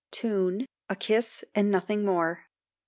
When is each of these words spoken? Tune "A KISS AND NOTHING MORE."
Tune 0.09 0.65
"A 0.89 0.95
KISS 0.95 1.43
AND 1.53 1.69
NOTHING 1.69 2.03
MORE." 2.03 2.47